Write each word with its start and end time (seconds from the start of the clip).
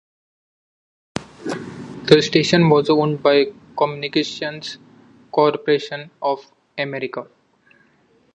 The 1.43 2.23
station 2.23 2.69
was 2.71 2.89
owned 2.89 3.21
by 3.21 3.53
Communications 3.77 4.79
Corporation 5.31 6.09
of 6.23 6.43
America. 6.75 7.27